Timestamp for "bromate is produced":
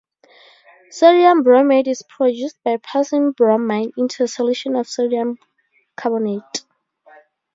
1.43-2.57